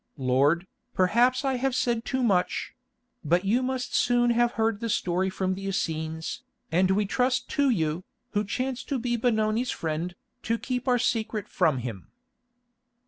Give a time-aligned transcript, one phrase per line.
[0.17, 2.73] Lord, perhaps I have said too much;
[3.23, 7.69] but you must soon have heard the story from the Essenes, and we trust to
[7.69, 12.07] you, who chance to be Benoni's friend, to keep our secret from him."